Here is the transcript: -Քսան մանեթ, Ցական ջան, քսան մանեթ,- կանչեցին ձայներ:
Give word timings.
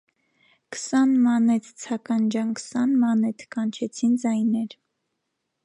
-Քսան 0.75 1.11
մանեթ, 1.25 1.69
Ցական 1.83 2.25
ջան, 2.37 2.55
քսան 2.61 2.97
մանեթ,- 3.03 3.47
կանչեցին 3.57 4.19
ձայներ: 4.25 4.77